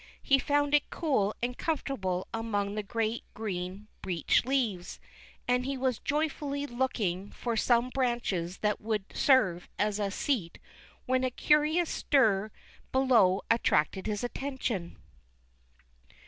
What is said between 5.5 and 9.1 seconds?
he was joyfully look ing for some branches that would